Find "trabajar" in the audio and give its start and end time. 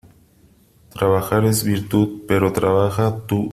0.89-1.45